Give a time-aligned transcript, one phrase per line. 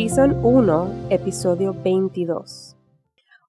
[0.00, 2.74] Season 1, episodio 22.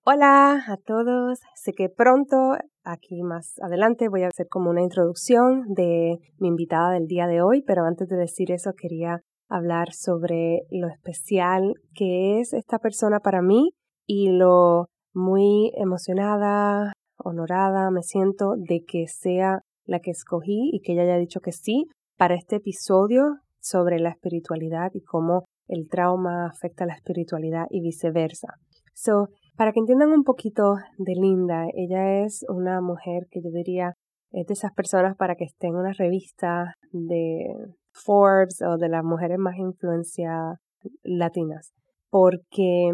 [0.03, 5.63] Hola a todos, sé que pronto Aquí más adelante voy a hacer como una introducción
[5.69, 10.63] de mi invitada del día de hoy, pero antes de decir eso quería hablar sobre
[10.71, 13.69] lo especial que es esta persona para mí
[14.05, 20.91] y lo muy emocionada, honorada me siento de que sea la que escogí y que
[20.91, 21.85] ella haya dicho que sí
[22.17, 27.81] para este episodio sobre la espiritualidad y cómo el trauma afecta a la espiritualidad y
[27.81, 28.49] viceversa.
[28.93, 33.93] So, para que entiendan un poquito de Linda, ella es una mujer que yo diría
[34.31, 37.53] es de esas personas para que esté en una revista de
[37.91, 40.59] Forbes o de las mujeres más influenciadas
[41.03, 41.73] latinas,
[42.09, 42.91] porque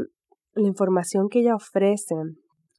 [0.54, 2.16] la información que ella ofrece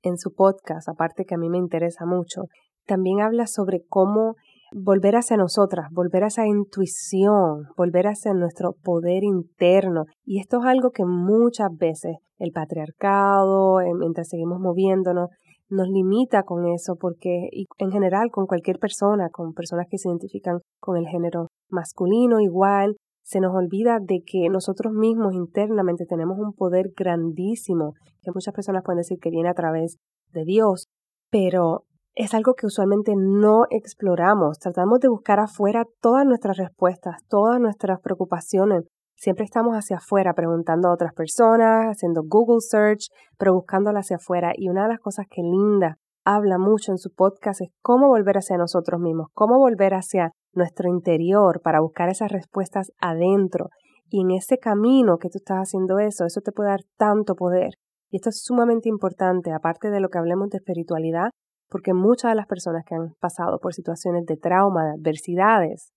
[0.03, 2.43] en su podcast, aparte que a mí me interesa mucho,
[2.87, 4.35] también habla sobre cómo
[4.73, 10.05] volver hacia nosotras, volver a esa intuición, volver hacia nuestro poder interno.
[10.25, 15.31] Y esto es algo que muchas veces el patriarcado, eh, mientras seguimos moviéndonos,
[15.71, 20.09] nos limita con eso porque y en general con cualquier persona, con personas que se
[20.09, 26.39] identifican con el género masculino igual, se nos olvida de que nosotros mismos internamente tenemos
[26.39, 29.97] un poder grandísimo, que muchas personas pueden decir que viene a través
[30.33, 30.87] de Dios,
[31.31, 31.85] pero
[32.19, 34.59] es algo que usualmente no exploramos.
[34.59, 38.89] Tratamos de buscar afuera todas nuestras respuestas, todas nuestras preocupaciones.
[39.15, 43.07] Siempre estamos hacia afuera preguntando a otras personas, haciendo Google Search,
[43.39, 44.51] pero buscándola hacia afuera.
[44.57, 48.37] Y una de las cosas que Linda habla mucho en su podcast es cómo volver
[48.37, 53.69] hacia nosotros mismos, cómo volver hacia nuestro interior para buscar esas respuestas adentro.
[54.09, 57.75] Y en ese camino que tú estás haciendo eso, eso te puede dar tanto poder.
[58.11, 61.31] Y esto es sumamente importante, aparte de lo que hablemos de espiritualidad,
[61.69, 65.91] porque muchas de las personas que han pasado por situaciones de trauma, de adversidades,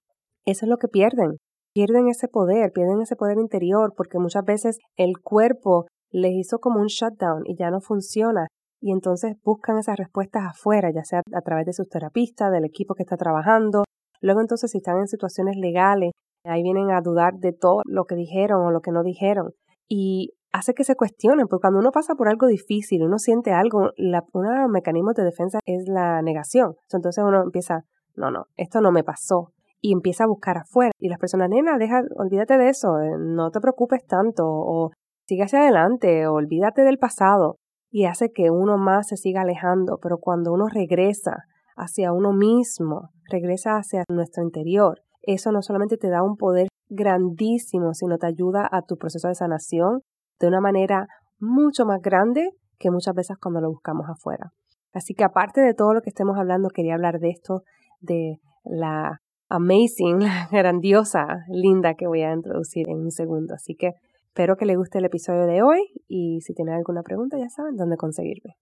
[0.46, 1.38] eso es lo que pierden.
[1.74, 6.82] Pierden ese poder, pierden ese poder interior, porque muchas veces el cuerpo les hizo como
[6.82, 8.48] un shutdown y ya no funciona.
[8.82, 12.96] Y entonces buscan esas respuestas afuera, ya sea a través de sus terapistas, del equipo
[12.96, 13.84] que está trabajando.
[14.20, 16.12] Luego entonces si están en situaciones legales,
[16.44, 19.54] ahí vienen a dudar de todo lo que dijeron o lo que no dijeron.
[19.88, 23.92] Y hace que se cuestionen, porque cuando uno pasa por algo difícil, uno siente algo,
[23.98, 26.76] la, uno de los mecanismos de defensa es la negación.
[26.92, 27.86] Entonces uno empieza,
[28.16, 29.54] no, no, esto no me pasó.
[29.80, 30.92] Y empieza a buscar afuera.
[31.00, 34.92] Y las personas, nena, deja, olvídate de eso, eh, no te preocupes tanto, o
[35.26, 37.56] sigue hacia adelante, olvídate del pasado.
[37.90, 39.98] Y hace que uno más se siga alejando.
[40.02, 41.46] Pero cuando uno regresa
[41.76, 47.94] hacia uno mismo, regresa hacia nuestro interior, eso no solamente te da un poder grandísimo,
[47.94, 50.02] sino te ayuda a tu proceso de sanación,
[50.42, 51.08] de una manera
[51.40, 54.52] mucho más grande que muchas veces cuando lo buscamos afuera.
[54.94, 57.64] Así que aparte de todo lo que estemos hablando, quería hablar de esto,
[58.02, 60.20] de la amazing,
[60.52, 63.54] grandiosa, linda que voy a introducir en un segundo.
[63.54, 63.92] Así que
[64.28, 67.76] espero que les guste el episodio de hoy y si tienen alguna pregunta ya saben
[67.76, 68.56] dónde conseguirme.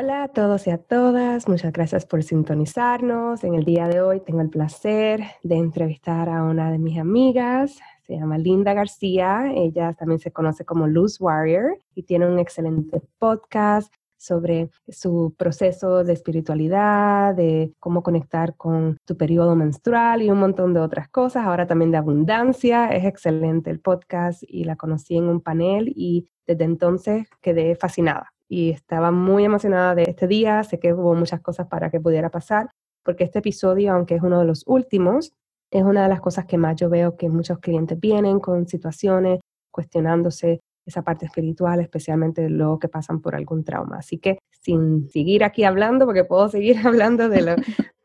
[0.00, 3.42] Hola a todos y a todas, muchas gracias por sintonizarnos.
[3.42, 7.80] En el día de hoy tengo el placer de entrevistar a una de mis amigas,
[8.08, 13.02] se llama Linda García, ella también se conoce como Luz Warrior y tiene un excelente
[13.18, 20.38] podcast sobre su proceso de espiritualidad, de cómo conectar con tu periodo menstrual y un
[20.38, 21.44] montón de otras cosas.
[21.44, 22.88] Ahora también de abundancia.
[22.88, 28.32] Es excelente el podcast y la conocí en un panel y desde entonces quedé fascinada
[28.48, 30.64] y estaba muy emocionada de este día.
[30.64, 32.70] Sé que hubo muchas cosas para que pudiera pasar
[33.04, 35.32] porque este episodio, aunque es uno de los últimos,
[35.70, 39.40] es una de las cosas que más yo veo que muchos clientes vienen con situaciones
[39.70, 43.98] cuestionándose esa parte espiritual, especialmente luego que pasan por algún trauma.
[43.98, 47.56] Así que sin seguir aquí hablando, porque puedo seguir hablando de lo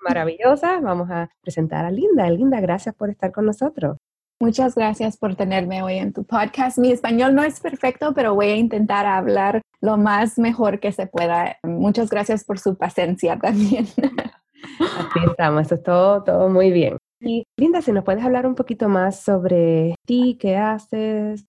[0.04, 2.30] maravillosa, vamos a presentar a Linda.
[2.30, 3.98] Linda, gracias por estar con nosotros.
[4.42, 6.78] Muchas gracias por tenerme hoy en tu podcast.
[6.78, 11.08] Mi español no es perfecto, pero voy a intentar hablar lo más mejor que se
[11.08, 11.58] pueda.
[11.64, 13.86] Muchas gracias por su paciencia también.
[14.80, 16.98] Así estamos, eso es todo, todo muy bien.
[17.26, 21.46] Y Linda, si nos puedes hablar un poquito más sobre ti, qué haces.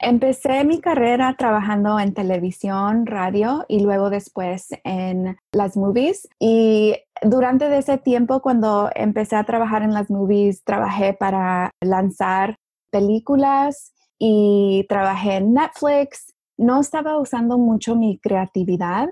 [0.00, 6.26] Empecé mi carrera trabajando en televisión, radio y luego después en las movies.
[6.40, 12.56] Y durante ese tiempo, cuando empecé a trabajar en las movies, trabajé para lanzar
[12.90, 16.32] películas y trabajé en Netflix.
[16.58, 19.08] No estaba usando mucho mi creatividad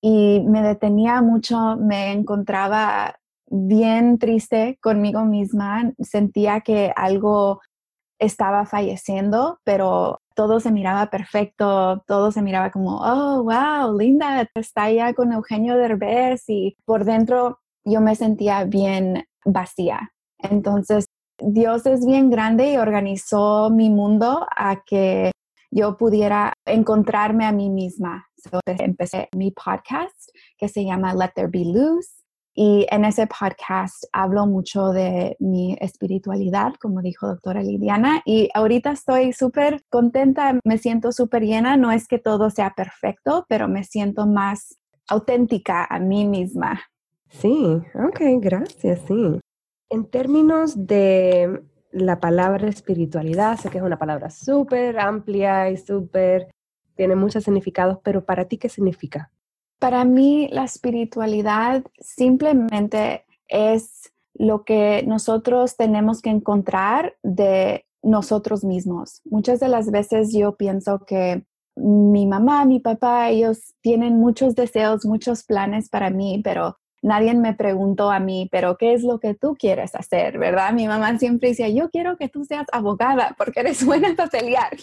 [0.00, 3.18] y me detenía mucho, me encontraba
[3.50, 7.60] bien triste conmigo misma, sentía que algo
[8.18, 14.84] estaba falleciendo, pero todo se miraba perfecto, todo se miraba como, oh, wow, linda, está
[14.84, 20.12] allá con Eugenio Derbez y por dentro yo me sentía bien vacía.
[20.38, 21.06] Entonces,
[21.40, 25.30] Dios es bien grande y organizó mi mundo a que
[25.70, 28.26] yo pudiera encontrarme a mí misma.
[28.66, 30.14] empecé mi podcast
[30.56, 32.17] que se llama Let There Be Loose
[32.60, 38.90] y en ese podcast hablo mucho de mi espiritualidad, como dijo doctora Lidiana, y ahorita
[38.90, 43.84] estoy súper contenta, me siento súper llena, no es que todo sea perfecto, pero me
[43.84, 44.76] siento más
[45.08, 46.80] auténtica a mí misma.
[47.28, 49.38] Sí, ok, gracias, sí.
[49.88, 51.62] En términos de
[51.92, 56.50] la palabra espiritualidad, sé que es una palabra súper amplia y súper,
[56.96, 59.30] tiene muchos significados, pero para ti, ¿qué significa?
[59.78, 69.20] Para mí, la espiritualidad simplemente es lo que nosotros tenemos que encontrar de nosotros mismos.
[69.24, 71.44] Muchas de las veces yo pienso que
[71.76, 77.54] mi mamá, mi papá, ellos tienen muchos deseos, muchos planes para mí, pero nadie me
[77.54, 80.38] preguntó a mí, pero ¿qué es lo que tú quieres hacer?
[80.38, 80.72] ¿Verdad?
[80.72, 84.76] Mi mamá siempre decía, yo quiero que tú seas abogada porque eres buena para pelear.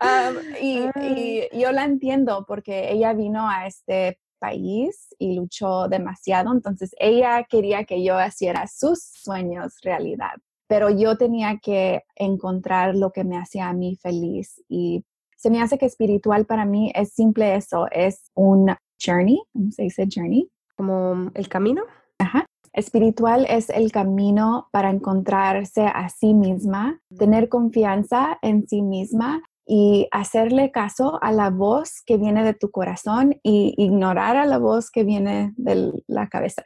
[0.00, 6.52] Um, y, y, yo la entiendo porque ella vino a este país y luchó demasiado,
[6.52, 10.34] entonces ella quería que yo hiciera sus sueños realidad,
[10.68, 15.04] pero yo tenía que encontrar lo que me hacía a mí feliz y
[15.36, 19.82] se me hace que espiritual para mí es simple eso, es un journey, ¿cómo se
[19.82, 20.50] dice journey?
[20.76, 21.82] Como el camino.
[22.18, 22.46] Ajá.
[22.72, 30.08] Espiritual es el camino para encontrarse a sí misma, tener confianza en sí misma y
[30.12, 34.90] hacerle caso a la voz que viene de tu corazón y ignorar a la voz
[34.90, 36.62] que viene de la cabeza.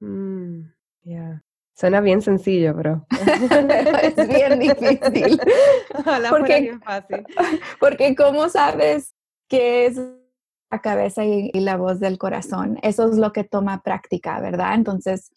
[0.00, 0.62] Mm,
[1.74, 3.06] Suena bien sencillo, pero
[4.02, 5.40] es bien difícil.
[6.30, 7.26] porque, fácil.
[7.80, 9.14] porque ¿cómo sabes
[9.48, 10.00] qué es
[10.72, 12.78] la cabeza y, la voz del corazón.
[12.82, 14.74] Eso es lo que toma práctica, ¿verdad?
[14.74, 15.30] Entonces,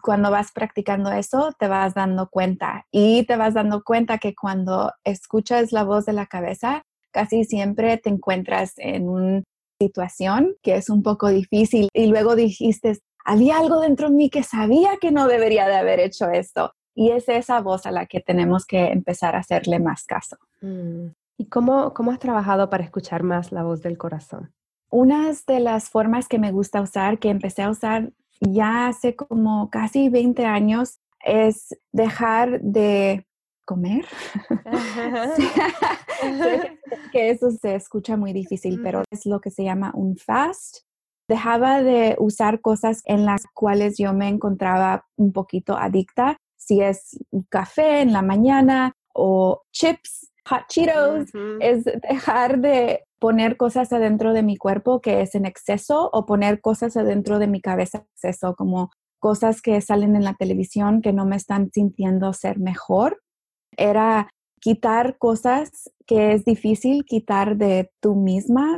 [0.00, 4.92] cuando vas practicando eso, te vas dando cuenta y te vas dando cuenta que cuando
[5.04, 9.42] escuchas la voz de la cabeza, casi siempre te encuentras en una
[9.80, 14.44] situación que es un poco difícil y luego dijiste, había algo dentro de mí que
[14.44, 16.72] sabía que no debería de haber hecho esto.
[16.94, 20.36] Y es esa voz a la que tenemos que empezar a hacerle más caso.
[20.62, 21.08] Mm.
[21.38, 24.55] ¿Y cómo, cómo has trabajado para escuchar más la voz del corazón?
[24.90, 29.70] Una de las formas que me gusta usar, que empecé a usar ya hace como
[29.70, 33.26] casi 20 años, es dejar de
[33.64, 34.04] comer.
[37.12, 40.78] que eso se escucha muy difícil, pero es lo que se llama un fast.
[41.28, 47.18] Dejaba de usar cosas en las cuales yo me encontraba un poquito adicta, si es
[47.48, 54.42] café en la mañana o chips, hot Cheetos, es dejar de poner cosas adentro de
[54.42, 58.54] mi cuerpo que es en exceso o poner cosas adentro de mi cabeza en exceso,
[58.54, 63.20] como cosas que salen en la televisión que no me están sintiendo ser mejor.
[63.76, 64.30] Era
[64.60, 68.76] quitar cosas que es difícil quitar de tú misma.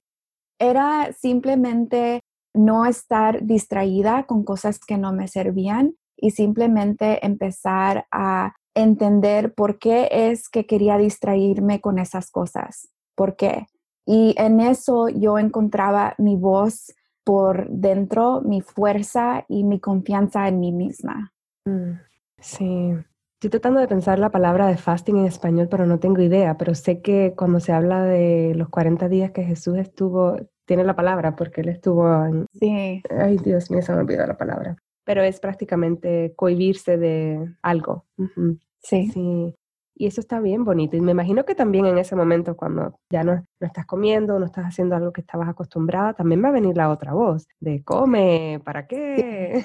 [0.58, 2.20] Era simplemente
[2.54, 9.78] no estar distraída con cosas que no me servían y simplemente empezar a entender por
[9.78, 12.88] qué es que quería distraerme con esas cosas.
[13.14, 13.66] ¿Por qué?
[14.06, 16.94] Y en eso yo encontraba mi voz
[17.24, 21.32] por dentro, mi fuerza y mi confianza en mí misma.
[21.66, 21.98] Mm,
[22.38, 22.94] sí.
[23.34, 26.56] Estoy tratando de pensar la palabra de fasting en español, pero no tengo idea.
[26.56, 30.96] Pero sé que cuando se habla de los 40 días que Jesús estuvo, tiene la
[30.96, 32.46] palabra porque él estuvo en...
[32.52, 33.02] Sí.
[33.10, 34.76] Ay, Dios mío, se me olvidó la palabra.
[35.08, 38.04] Pero es prácticamente cohibirse de algo.
[38.82, 39.10] Sí.
[39.10, 39.54] Sí.
[39.94, 40.98] Y eso está bien bonito.
[40.98, 44.44] Y me imagino que también en ese momento, cuando ya no, no estás comiendo, no
[44.44, 48.60] estás haciendo algo que estabas acostumbrada, también va a venir la otra voz de come,
[48.62, 49.64] ¿para qué?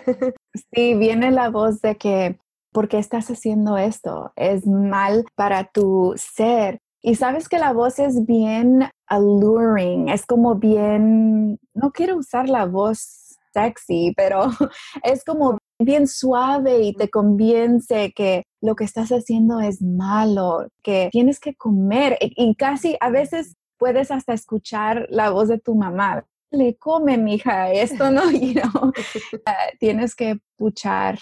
[0.72, 2.40] Sí, viene la voz de que,
[2.72, 4.32] ¿por qué estás haciendo esto?
[4.38, 6.80] Es mal para tu ser.
[7.02, 12.66] Y sabes que la voz es bien alluring, es como bien, no quiero usar la
[12.66, 13.23] voz
[13.54, 14.50] sexy, pero
[15.04, 21.10] es como bien suave y te convence que lo que estás haciendo es malo, que
[21.12, 26.26] tienes que comer y casi a veces puedes hasta escuchar la voz de tu mamá.
[26.52, 28.94] Le come, mija, esto no, you know?
[29.46, 31.20] Ah, tienes que puchar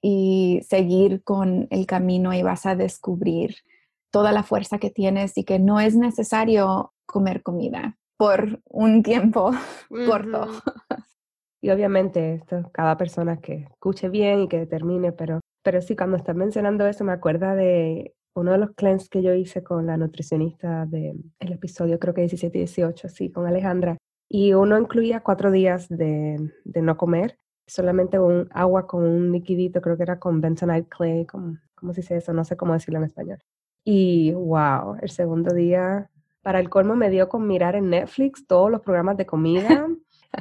[0.00, 3.56] y seguir con el camino y vas a descubrir
[4.12, 9.52] toda la fuerza que tienes y que no es necesario comer comida por un tiempo
[10.06, 10.48] corto.
[11.64, 16.18] Y obviamente esto, cada persona que escuche bien y que determine, pero, pero sí, cuando
[16.18, 19.96] estás mencionando eso me acuerda de uno de los cleanses que yo hice con la
[19.96, 23.96] nutricionista del episodio, creo que 17 y 18, sí, con Alejandra.
[24.28, 29.80] Y uno incluía cuatro días de, de no comer, solamente un agua con un liquidito,
[29.80, 32.34] creo que era con bentonite clay, como, ¿cómo se dice eso?
[32.34, 33.38] No sé cómo decirlo en español.
[33.84, 36.10] Y wow, el segundo día,
[36.42, 39.88] para el colmo me dio con mirar en Netflix todos los programas de comida.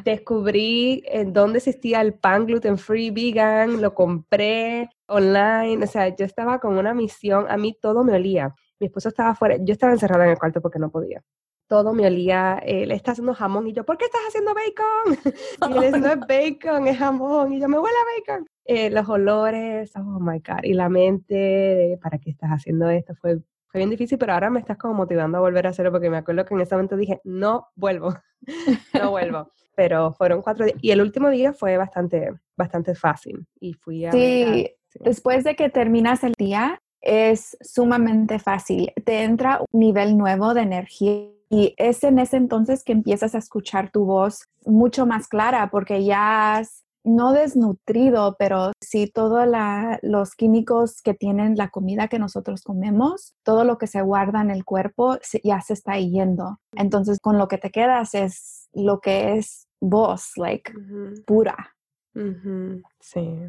[0.03, 6.25] Descubrí en dónde existía el pan gluten free vegan, lo compré online, o sea, yo
[6.25, 8.55] estaba con una misión, a mí todo me olía.
[8.79, 11.21] Mi esposo estaba afuera, yo estaba encerrada en el cuarto porque no podía.
[11.67, 15.33] Todo me olía, él está haciendo jamón y yo, ¿por qué estás haciendo bacon?
[15.71, 17.53] y él dice, no es bacon, es jamón.
[17.53, 18.47] Y yo, me huele a bacon.
[18.65, 20.63] Eh, los olores, oh my God.
[20.63, 23.15] Y la mente, ¿para qué estás haciendo esto?
[23.15, 23.39] Fue,
[23.73, 26.17] fue bien difícil, pero ahora me estás como motivando a volver a hacerlo porque me
[26.17, 28.13] acuerdo que en ese momento dije, no vuelvo,
[28.93, 29.49] no vuelvo.
[29.75, 30.77] pero fueron cuatro días.
[30.79, 33.47] Y el último día fue bastante, bastante fácil.
[33.59, 34.11] Y fui a...
[34.11, 38.93] Sí, después de que terminas el día, es sumamente fácil.
[39.03, 43.39] Te entra un nivel nuevo de energía y es en ese entonces que empiezas a
[43.39, 49.47] escuchar tu voz mucho más clara porque ya has no desnutrido, pero sí todos
[50.01, 54.51] los químicos que tienen la comida que nosotros comemos, todo lo que se guarda en
[54.51, 56.59] el cuerpo ya se está yendo.
[56.73, 60.73] Entonces, con lo que te quedas es lo que es voz, like,
[61.25, 61.75] pura.
[62.99, 63.39] Sí.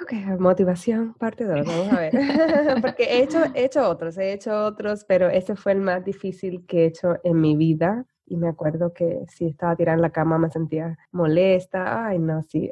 [0.00, 2.12] Ok, motivación, parte 2, vamos a ver.
[2.82, 6.64] Porque he hecho, he hecho otros, he hecho otros, pero ese fue el más difícil
[6.66, 10.10] que he hecho en mi vida y me acuerdo que si estaba tirada en la
[10.10, 12.70] cama me sentía molesta, ay no, sí.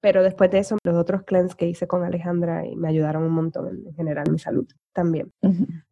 [0.00, 3.32] pero después de eso, los otros cleanses que hice con Alejandra y me ayudaron un
[3.32, 5.32] montón en, general mi salud también.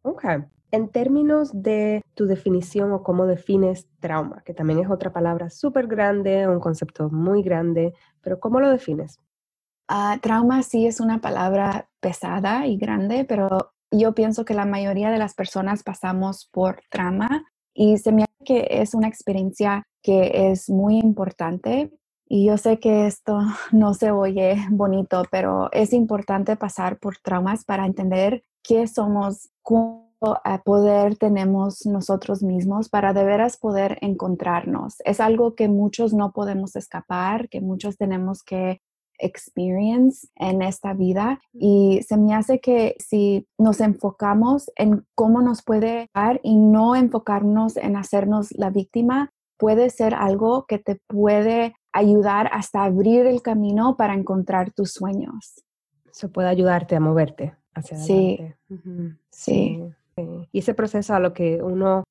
[0.01, 0.25] Ok.
[0.71, 5.87] En términos de tu definición o cómo defines trauma, que también es otra palabra súper
[5.87, 9.19] grande, un concepto muy grande, pero ¿cómo lo defines?
[9.89, 15.11] Uh, trauma sí es una palabra pesada y grande, pero yo pienso que la mayoría
[15.11, 20.51] de las personas pasamos por trauma y se me hace que es una experiencia que
[20.51, 21.91] es muy importante.
[22.27, 23.39] Y yo sé que esto
[23.71, 30.11] no se oye bonito, pero es importante pasar por traumas para entender qué somos, cuánto
[30.63, 34.97] poder tenemos nosotros mismos para de veras poder encontrarnos.
[35.03, 38.81] Es algo que muchos no podemos escapar, que muchos tenemos que
[39.21, 45.63] experience en esta vida y se me hace que si nos enfocamos en cómo nos
[45.63, 51.75] puede dar y no enfocarnos en hacernos la víctima, puede ser algo que te puede
[51.93, 55.63] ayudar hasta abrir el camino para encontrar tus sueños.
[56.09, 58.57] Eso puede ayudarte a moverte hacia adelante.
[59.31, 59.79] sí.
[59.79, 59.93] sí.
[60.51, 62.03] Y ese proceso a lo que uno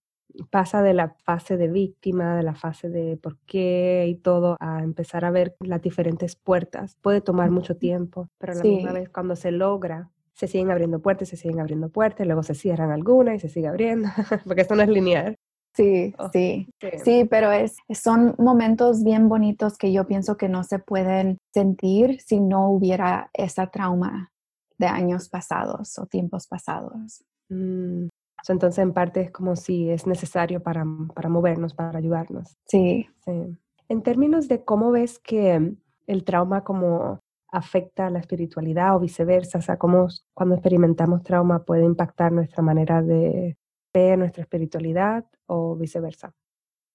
[0.50, 4.82] pasa de la fase de víctima, de la fase de por qué y todo, a
[4.82, 6.96] empezar a ver las diferentes puertas.
[7.00, 11.00] Puede tomar mucho tiempo, pero a la misma vez cuando se logra, se siguen abriendo
[11.00, 14.08] puertas, se siguen abriendo puertas, luego se cierran algunas y se sigue abriendo,
[14.46, 15.36] porque esto no es lineal.
[15.72, 16.68] Sí, oh, sí,
[17.04, 22.20] sí, pero es, son momentos bien bonitos que yo pienso que no se pueden sentir
[22.20, 24.32] si no hubiera esa trauma
[24.78, 27.22] de años pasados o tiempos pasados.
[27.50, 28.08] Mm,
[28.48, 32.56] entonces, en parte es como si es necesario para, para movernos, para ayudarnos.
[32.66, 33.08] Sí.
[33.24, 33.56] sí.
[33.88, 35.74] En términos de cómo ves que
[36.06, 37.20] el trauma como
[37.52, 42.62] afecta a la espiritualidad o viceversa, o sea, cómo cuando experimentamos trauma puede impactar nuestra
[42.62, 43.56] manera de
[43.92, 46.32] ver nuestra espiritualidad o viceversa.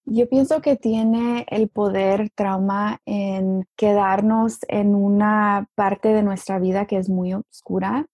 [0.05, 6.85] Yo pienso que tiene el poder trauma en quedarnos en una parte de nuestra vida
[6.85, 8.05] que es muy oscura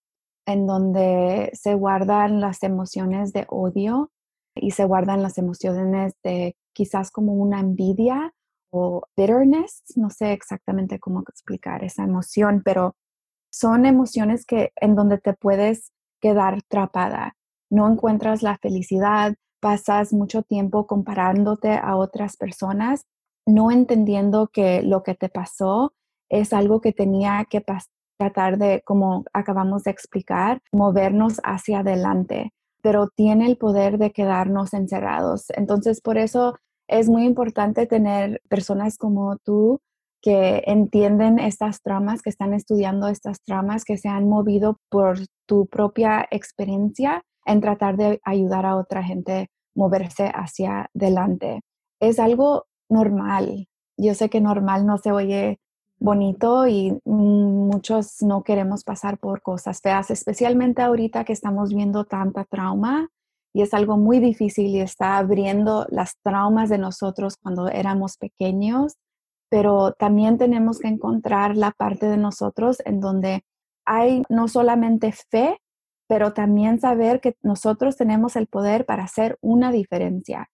[0.46, 4.10] en donde se guardan las emociones de odio
[4.54, 8.34] y se guardan las emociones de quizás como una envidia
[8.70, 12.96] o bitterness, no sé exactamente cómo explicar esa emoción, pero
[13.52, 17.36] son emociones que en donde te puedes quedar atrapada.
[17.70, 23.04] No encuentras la felicidad, pasas mucho tiempo comparándote a otras personas,
[23.46, 25.92] no entendiendo que lo que te pasó
[26.30, 32.52] es algo que tenía que pasar tratar de, como acabamos de explicar, movernos hacia adelante,
[32.82, 35.46] pero tiene el poder de quedarnos encerrados.
[35.50, 36.56] Entonces, por eso
[36.88, 39.80] es muy importante tener personas como tú
[40.20, 45.66] que entienden estas tramas, que están estudiando estas tramas, que se han movido por tu
[45.66, 51.60] propia experiencia en tratar de ayudar a otra gente moverse hacia adelante.
[52.00, 53.66] Es algo normal.
[53.96, 55.58] Yo sé que normal no se oye
[56.02, 62.44] bonito y muchos no queremos pasar por cosas feas, especialmente ahorita que estamos viendo tanta
[62.44, 63.08] trauma
[63.54, 68.96] y es algo muy difícil y está abriendo las traumas de nosotros cuando éramos pequeños,
[69.48, 73.44] pero también tenemos que encontrar la parte de nosotros en donde
[73.84, 75.58] hay no solamente fe,
[76.08, 80.48] pero también saber que nosotros tenemos el poder para hacer una diferencia.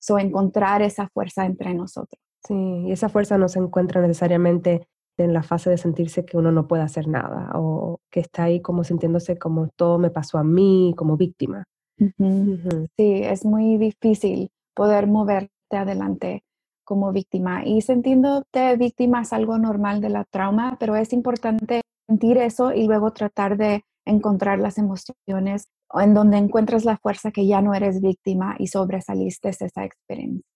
[0.00, 2.27] So, encontrar esa fuerza entre nosotros.
[2.46, 6.52] Sí, y esa fuerza no se encuentra necesariamente en la fase de sentirse que uno
[6.52, 10.44] no puede hacer nada o que está ahí como sintiéndose como todo me pasó a
[10.44, 11.64] mí, como víctima.
[12.96, 16.44] Sí, es muy difícil poder moverte adelante
[16.84, 22.38] como víctima y sintiéndote víctima es algo normal de la trauma, pero es importante sentir
[22.38, 27.60] eso y luego tratar de encontrar las emociones en donde encuentras la fuerza que ya
[27.60, 30.46] no eres víctima y sobresaliste esa experiencia.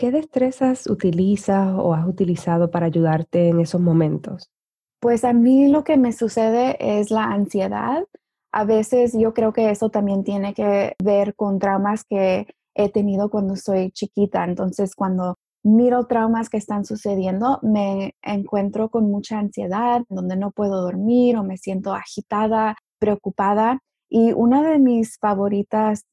[0.00, 4.50] ¿Qué destrezas utilizas o has utilizado para ayudarte en esos momentos?
[4.98, 8.06] Pues a mí lo que me sucede es la ansiedad.
[8.50, 13.28] A veces yo creo que eso también tiene que ver con traumas que he tenido
[13.28, 14.42] cuando soy chiquita.
[14.44, 20.80] Entonces, cuando miro traumas que están sucediendo, me encuentro con mucha ansiedad, donde no puedo
[20.80, 23.80] dormir o me siento agitada, preocupada.
[24.08, 26.06] Y una de mis favoritas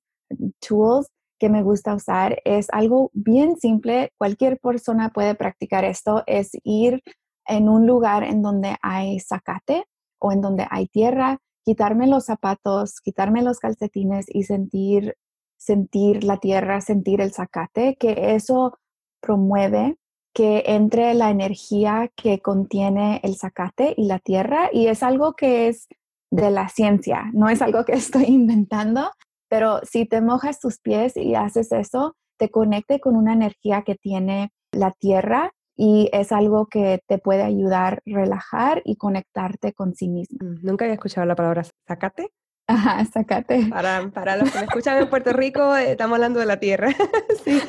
[0.60, 1.08] tools
[1.39, 7.01] que me gusta usar es algo bien simple, cualquier persona puede practicar esto, es ir
[7.46, 9.86] en un lugar en donde hay zacate
[10.20, 15.15] o en donde hay tierra, quitarme los zapatos, quitarme los calcetines y sentir
[15.58, 18.77] sentir la tierra, sentir el zacate, que eso
[19.20, 19.98] promueve
[20.34, 25.67] que entre la energía que contiene el zacate y la tierra y es algo que
[25.67, 25.88] es
[26.29, 29.12] de la ciencia, no es algo que estoy inventando,
[29.49, 33.95] pero si te mojas tus pies y haces eso, te conecte con una energía que
[33.95, 39.95] tiene la tierra y es algo que te puede ayudar a relajar y conectarte con
[39.95, 40.39] sí mismo.
[40.41, 42.31] Mm, nunca había escuchado la palabra zacate.
[42.69, 43.67] Ajá, zacate.
[43.69, 46.89] Para, para los que me escuchan en Puerto Rico, eh, estamos hablando de la tierra.
[47.45, 47.62] sí,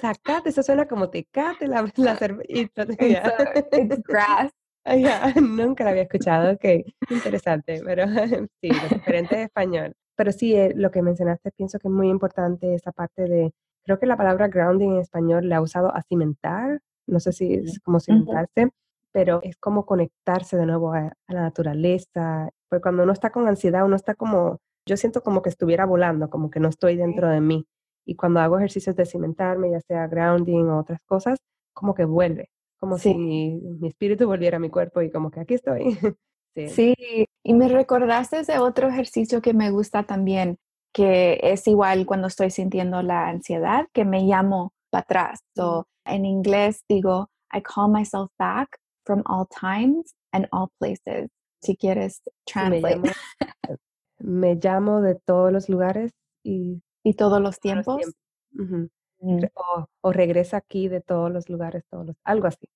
[0.00, 2.84] zacate, eso suena como tecate, la, la cerveza.
[4.04, 4.50] grass.
[5.40, 6.64] nunca la había escuchado, ok,
[7.10, 8.06] interesante, pero
[8.60, 9.94] sí, diferente de español.
[10.16, 13.98] Pero sí, eh, lo que mencionaste, pienso que es muy importante esa parte de, creo
[13.98, 17.80] que la palabra grounding en español la ha usado a cimentar, no sé si es
[17.80, 18.70] como cimentarse,
[19.12, 22.48] pero es como conectarse de nuevo a, la naturaleza.
[22.68, 26.30] Porque cuando uno está con ansiedad, uno está como, yo siento como que estuviera volando,
[26.30, 27.66] como que no estoy dentro de mí.
[28.06, 31.38] Y cuando hago ejercicios de cimentarme, ya sea grounding o otras cosas,
[31.72, 35.54] como que vuelve, como si mi espíritu volviera a mi cuerpo y como que aquí
[35.54, 35.84] estoy.
[36.54, 36.94] Sí.
[37.42, 40.58] y me recordaste de otro ejercicio que me gusta también,
[40.92, 45.40] que es igual cuando estoy sintiendo la ansiedad, que me llamo para atrás.
[45.56, 51.30] So, en inglés digo, I call myself back from all times and all places.
[51.60, 53.00] Si quieres translate.
[54.18, 56.12] me, llamo, de todos los lugares
[56.44, 58.00] y, y todos los tiempos.
[58.52, 59.44] Mm.
[60.02, 62.68] o, regresa aquí de todos los lugares, todos los, algo así.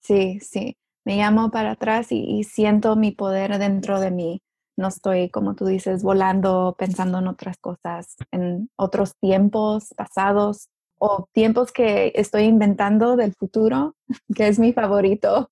[0.00, 4.42] Sí, sí me llamo para atrás y, siento mi poder dentro de mí.
[4.76, 11.28] No estoy, como tú dices, volando, pensando en otras cosas, en otros tiempos pasados o
[11.32, 13.96] tiempos que estoy inventando del futuro,
[14.34, 15.50] que es mi favorito.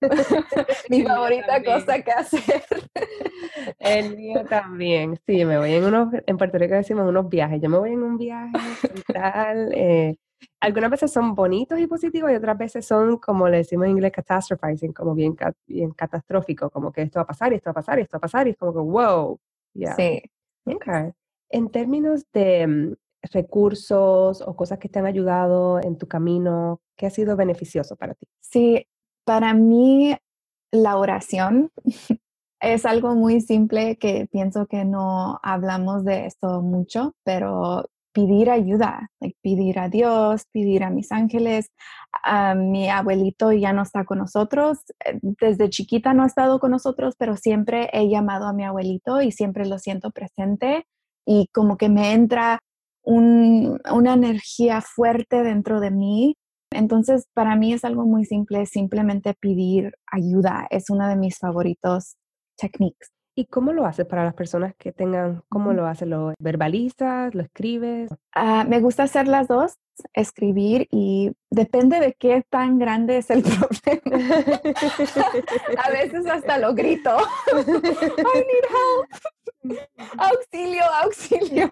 [0.88, 2.62] mi favorita cosa que hacer.
[3.78, 5.18] El mío también.
[5.26, 7.60] Sí, me voy en unos, en Puerto Rico decimos unos viajes.
[7.60, 8.52] Yo me voy en un viaje
[9.12, 10.16] tal, eh,
[10.60, 14.12] algunas veces son bonitos y positivos y otras veces son, como le decimos en inglés,
[14.12, 17.74] catastrophizing, como bien, bien catastrófico, como que esto va a pasar y esto va a
[17.74, 19.40] pasar y esto va a pasar y es como que, wow.
[19.96, 20.22] Sí.
[20.64, 21.12] Okay.
[21.48, 22.94] En términos de mm,
[23.32, 28.14] recursos o cosas que te han ayudado en tu camino, ¿qué ha sido beneficioso para
[28.14, 28.26] ti?
[28.40, 28.86] Sí,
[29.24, 30.16] para mí
[30.70, 31.70] la oración
[32.60, 37.88] es algo muy simple que pienso que no hablamos de esto mucho, pero
[38.20, 39.10] pedir ayuda,
[39.42, 41.70] pedir a Dios, pedir a mis ángeles.
[42.22, 44.78] a mi abuelito ya no está con nosotros.
[45.04, 49.22] Eh, desde chiquita no ha estado con nosotros, pero siempre he llamado a mi abuelito
[49.22, 50.86] y siempre lo siento presente
[51.26, 52.60] y como que me entra
[53.02, 56.36] una energía fuerte dentro de mí.
[56.72, 60.66] Entonces, para mí es algo muy simple, simplemente pedir ayuda.
[60.70, 62.16] Es una de mis favoritos
[62.56, 63.10] techniques.
[63.40, 66.06] ¿Y cómo lo haces para las personas que tengan, cómo lo haces?
[66.06, 67.34] ¿Lo verbalizas?
[67.34, 68.10] ¿Lo escribes?
[68.34, 69.78] Ah, me gusta hacer las dos,
[70.12, 73.42] escribir y depende de qué tan grande es el
[74.12, 74.60] problema.
[75.82, 77.16] a veces hasta lo grito.
[77.50, 79.88] I need help.
[80.18, 81.70] Auxilio, auxilio.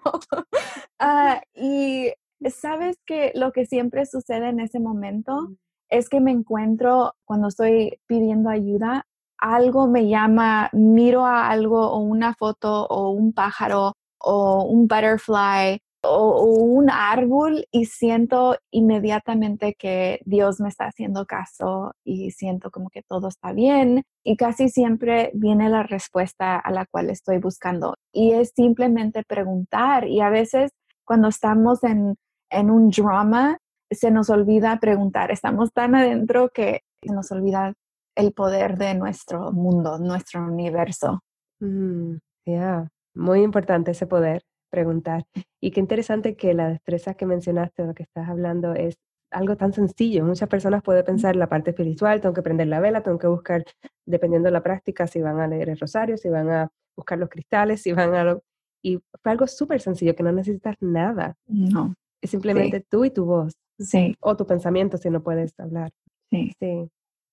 [0.97, 2.11] Ah, y
[2.49, 5.49] sabes que lo que siempre sucede en ese momento
[5.89, 9.05] es que me encuentro cuando estoy pidiendo ayuda,
[9.39, 15.79] algo me llama, miro a algo o una foto o un pájaro o un butterfly
[16.03, 22.89] o, un árbol y siento inmediatamente que Dios me está haciendo caso y siento como
[22.89, 27.95] que todo está bien y casi siempre viene la respuesta a la cual estoy buscando.
[28.13, 30.71] Y es simplemente preguntar y a veces
[31.05, 32.15] cuando estamos en,
[32.49, 33.57] en un drama
[33.91, 37.73] se nos olvida preguntar, estamos tan adentro que nos olvida
[38.15, 41.21] el poder de nuestro mundo, nuestro universo.
[41.59, 45.25] Mm, ya, muy importante ese poder preguntar.
[45.61, 48.97] Y qué interesante que la destreza que mencionaste, lo que estás hablando, es
[49.31, 50.25] algo tan sencillo.
[50.25, 53.63] Muchas personas pueden pensar la parte espiritual, tengo que prender la vela, tengo que buscar,
[54.05, 57.29] dependiendo de la práctica, si van a leer el rosario, si van a buscar los
[57.29, 58.37] cristales, si van a...
[58.81, 61.35] Y fue algo súper sencillo, que no necesitas nada.
[61.47, 61.95] No.
[62.21, 63.53] Es simplemente tú y tu voz.
[63.77, 64.15] Sí.
[64.19, 65.91] O tu pensamiento si no puedes hablar.
[66.29, 66.51] Sí.
[66.59, 66.89] sí.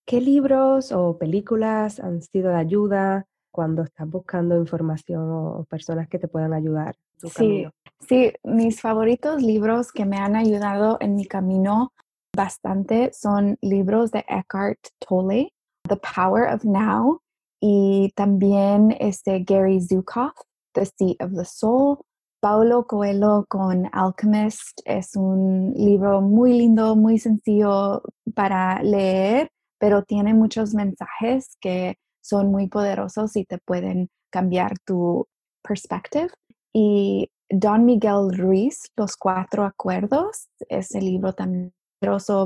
[0.06, 6.20] ¿Qué libros o películas han sido de ayuda cuando estás buscando información o personas que
[6.20, 6.94] te puedan ayudar?
[7.16, 7.66] sí,
[8.06, 11.92] sí, mis favoritos libros que me han ayudado en mi camino
[12.36, 15.52] bastante son libros de Eckhart Tolle,
[15.88, 17.20] The Power of Now,
[17.60, 20.34] y también este Gary Zukav,
[20.72, 21.98] The Seat of the Soul.
[22.38, 28.02] Paulo Coelho con Alchemist es un libro muy lindo, muy sencillo
[28.34, 35.26] para leer, pero tiene muchos mensajes que son muy poderosos y te pueden cambiar tu
[35.62, 36.30] perspective.
[36.72, 41.72] Y Don Miguel Ruiz, Los Cuatro Acuerdos, ese libro también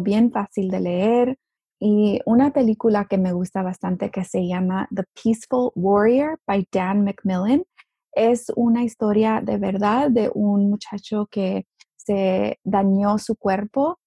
[0.02, 1.38] bien fácil de leer.
[1.80, 7.04] Y una película que me gusta bastante que se llama The Peaceful Warrior by Dan
[7.04, 7.64] McMillan.
[8.12, 11.66] Es una historia de verdad de un muchacho que
[11.96, 13.98] se dañó su cuerpo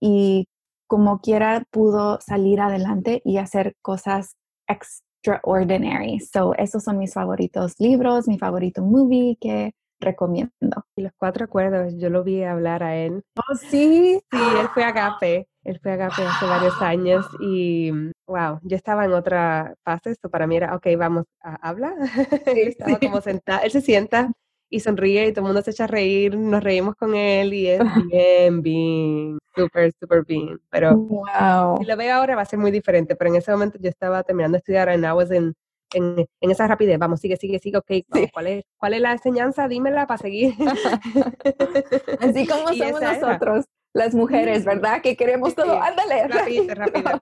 [0.00, 0.46] y
[0.90, 4.34] como quiera pudo salir adelante y hacer cosas
[4.66, 6.18] extraordinary.
[6.18, 10.84] So, esos son mis favoritos libros, mi favorito movie que recomiendo.
[10.96, 13.22] Y los cuatro acuerdos, yo lo vi hablar a él.
[13.36, 14.20] Oh, sí.
[14.32, 15.46] Sí, él fue Agape.
[15.62, 17.92] Él fue Agape hace varios años y
[18.26, 20.10] wow, yo estaba en otra fase.
[20.10, 21.94] Esto para mí era, ok, vamos, habla.
[22.46, 24.32] él estaba como sentado, él se sienta
[24.70, 27.66] y sonríe y todo el mundo se echa a reír, nos reímos con él y
[27.66, 27.80] es
[28.10, 30.60] bien, bien, súper, súper bien.
[30.70, 31.78] Pero wow.
[31.78, 34.22] si lo veo ahora va a ser muy diferente, pero en ese momento yo estaba
[34.22, 35.54] terminando de estudiar en I was en,
[35.92, 37.90] en, esa rapidez, vamos, sigue, sigue, sigue, ok,
[38.32, 39.66] ¿cuál, es, ¿cuál es la enseñanza?
[39.66, 40.54] Dímela para seguir.
[42.20, 45.02] Así como somos nosotros las mujeres, ¿verdad?
[45.02, 46.28] Que queremos todo, ándale.
[46.28, 47.20] Rápido, rápido.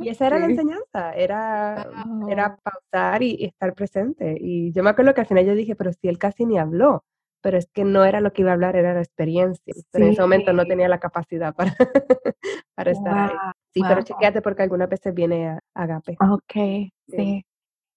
[0.00, 1.88] Y esa era la enseñanza, era,
[2.28, 4.36] era pausar y, estar presente.
[4.40, 7.04] Y yo me acuerdo que al final yo dije, pero si él casi ni habló,
[7.40, 9.74] pero es que no era lo que iba a hablar, era la experiencia.
[9.90, 11.74] Pero en ese momento no tenía la capacidad para,
[12.74, 13.36] para estar ahí.
[13.74, 16.16] Sí, pero chequeate porque algunas veces viene a Agape.
[16.20, 17.44] Ok, sí.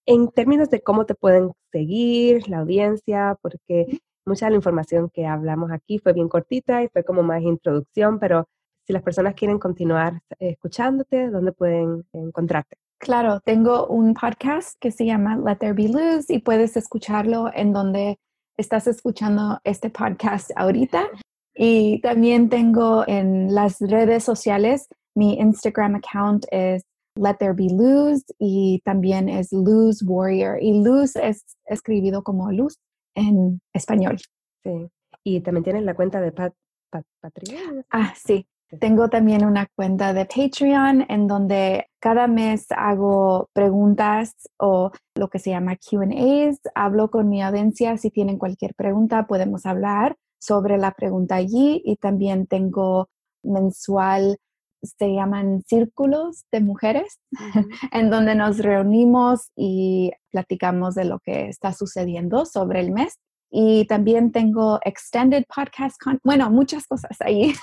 [0.06, 5.26] En términos de cómo te pueden seguir, la audiencia, porque mucha de la información que
[5.26, 8.48] hablamos aquí fue bien cortita y fue como más introducción, pero
[8.86, 12.78] si las personas quieren continuar escuchándote, ¿dónde pueden encontrarte?
[13.00, 17.74] Claro, tengo un podcast que se llama Let There Be Luz y puedes escucharlo en
[17.74, 18.20] donde
[18.58, 21.06] estás escuchando este podcast ahorita.
[21.54, 26.84] Y también tengo en las redes sociales, mi Instagram account es
[27.16, 30.62] Let There Be Luz y también es Luz Warrior.
[30.62, 32.78] Y Luz es escribido como luz
[33.18, 34.18] en español.
[34.64, 34.90] Sí.
[35.24, 37.86] Y también tienes la cuenta de Patreon.
[37.92, 38.48] Ah, sí.
[38.80, 45.40] Tengo también una cuenta de Patreon en donde cada mes hago preguntas o lo que
[45.40, 46.60] se llama QAs.
[46.76, 47.98] Hablo con mi audiencia.
[47.98, 51.82] Si tienen cualquier pregunta, podemos hablar sobre la pregunta allí.
[51.86, 53.10] Y también tengo
[53.42, 54.38] mensual,
[54.82, 57.20] se llaman círculos de mujeres,
[57.92, 63.18] en donde nos reunimos y platicamos de lo que está sucediendo sobre el mes.
[63.50, 67.54] Y también tengo extended podcast, bueno, muchas cosas ahí.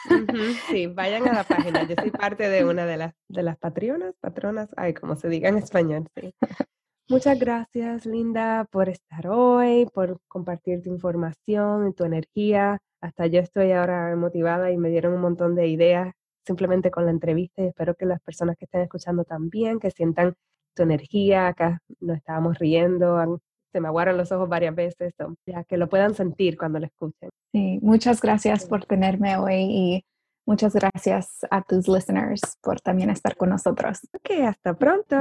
[0.70, 1.86] Sí, vayan a la página.
[1.86, 5.50] Yo soy parte de una de las, de las patronas, patronas, ay, como se diga
[5.50, 6.06] en español.
[6.18, 6.34] Sí.
[7.10, 12.78] Muchas gracias, Linda, por estar hoy, por compartir tu información y tu energía.
[13.02, 16.14] Hasta yo estoy ahora motivada y me dieron un montón de ideas
[16.46, 20.34] simplemente con la entrevista y espero que las personas que estén escuchando también, que sientan
[20.74, 23.40] tu energía, acá nos estábamos riendo,
[23.72, 25.14] se me aguaron los ojos varias veces,
[25.46, 27.30] ya que lo puedan sentir cuando lo escuchen.
[27.52, 30.04] Sí, muchas gracias por tenerme hoy y
[30.46, 34.00] muchas gracias a tus listeners por también estar con nosotros.
[34.12, 35.20] Ok, hasta pronto.